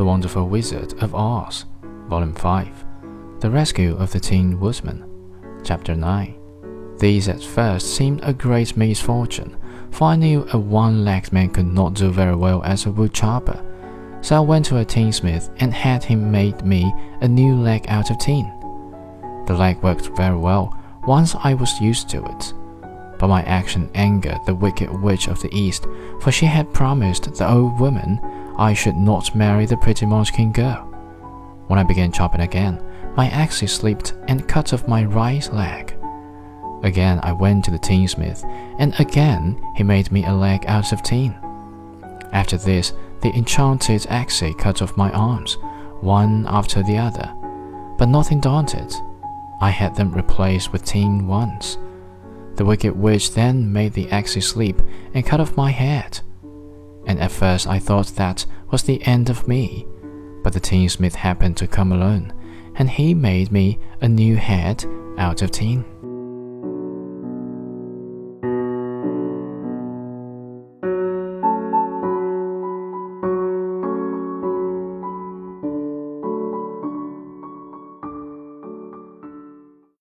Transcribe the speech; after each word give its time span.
The 0.00 0.06
Wonderful 0.06 0.48
Wizard 0.48 0.94
of 1.02 1.14
Oz, 1.14 1.66
Volume 2.08 2.32
5, 2.32 2.84
The 3.40 3.50
Rescue 3.50 3.98
of 3.98 4.10
the 4.10 4.18
Tin 4.18 4.58
Woodman, 4.58 5.04
Chapter 5.62 5.94
9. 5.94 6.96
These 6.98 7.28
at 7.28 7.42
first 7.42 7.96
seemed 7.96 8.20
a 8.22 8.32
great 8.32 8.78
misfortune, 8.78 9.58
for 9.90 10.04
I 10.08 10.16
knew 10.16 10.46
a 10.54 10.58
one 10.58 11.04
legged 11.04 11.34
man 11.34 11.50
could 11.50 11.66
not 11.66 11.92
do 11.92 12.10
very 12.10 12.34
well 12.34 12.62
as 12.62 12.86
a 12.86 12.90
woodchopper. 12.90 13.62
So 14.22 14.36
I 14.36 14.40
went 14.40 14.64
to 14.66 14.78
a 14.78 14.86
tinsmith 14.86 15.50
and 15.58 15.74
had 15.74 16.02
him 16.02 16.32
make 16.32 16.64
me 16.64 16.90
a 17.20 17.28
new 17.28 17.56
leg 17.56 17.84
out 17.88 18.10
of 18.10 18.16
tin. 18.20 18.50
The 19.46 19.54
leg 19.54 19.82
worked 19.82 20.16
very 20.16 20.38
well 20.38 20.74
once 21.06 21.34
I 21.44 21.52
was 21.52 21.78
used 21.78 22.08
to 22.08 22.24
it. 22.24 22.54
But 23.18 23.28
my 23.28 23.42
action 23.42 23.90
angered 23.94 24.38
the 24.46 24.54
wicked 24.54 24.90
witch 25.02 25.28
of 25.28 25.42
the 25.42 25.54
East, 25.54 25.86
for 26.22 26.32
she 26.32 26.46
had 26.46 26.72
promised 26.72 27.34
the 27.34 27.46
old 27.46 27.78
woman 27.78 28.18
I 28.60 28.74
should 28.74 28.96
not 28.96 29.34
marry 29.34 29.64
the 29.64 29.78
pretty 29.78 30.04
Munchkin 30.04 30.52
girl. 30.52 30.84
When 31.68 31.78
I 31.78 31.82
began 31.82 32.12
chopping 32.12 32.42
again, 32.42 32.78
my 33.16 33.30
axe 33.30 33.60
slipped 33.72 34.12
and 34.28 34.46
cut 34.46 34.74
off 34.74 34.86
my 34.86 35.02
right 35.02 35.50
leg. 35.50 35.96
Again 36.82 37.20
I 37.22 37.32
went 37.32 37.64
to 37.64 37.70
the 37.70 37.78
tinsmith, 37.78 38.44
and 38.78 38.94
again 39.00 39.58
he 39.76 39.82
made 39.82 40.12
me 40.12 40.26
a 40.26 40.32
leg 40.34 40.66
out 40.66 40.92
of 40.92 41.02
tin. 41.02 41.34
After 42.34 42.58
this, 42.58 42.92
the 43.22 43.30
enchanted 43.30 44.06
axe 44.10 44.42
cut 44.58 44.82
off 44.82 44.94
my 44.94 45.10
arms, 45.12 45.56
one 46.02 46.46
after 46.46 46.82
the 46.82 46.98
other. 46.98 47.34
But 47.96 48.10
nothing 48.10 48.40
daunted, 48.40 48.92
I 49.62 49.70
had 49.70 49.96
them 49.96 50.12
replaced 50.12 50.70
with 50.70 50.84
tin 50.84 51.26
ones. 51.26 51.78
The 52.56 52.66
wicked 52.66 52.94
witch 52.94 53.32
then 53.32 53.72
made 53.72 53.94
the 53.94 54.10
axe 54.10 54.32
sleep 54.32 54.82
and 55.14 55.24
cut 55.24 55.40
off 55.40 55.56
my 55.56 55.70
head 55.70 56.20
and 57.10 57.18
at 57.18 57.32
first 57.32 57.66
I 57.66 57.80
thought 57.80 58.06
that 58.14 58.46
was 58.70 58.84
the 58.84 59.02
end 59.04 59.30
of 59.30 59.48
me. 59.48 59.84
But 60.44 60.52
the 60.52 60.60
tinsmith 60.60 61.16
happened 61.16 61.56
to 61.56 61.66
come 61.66 61.90
alone, 61.90 62.32
and 62.76 62.88
he 62.88 63.14
made 63.14 63.50
me 63.50 63.80
a 64.00 64.08
new 64.08 64.36
head 64.36 64.84
out 65.18 65.42
of 65.42 65.50
tin. 65.50 65.84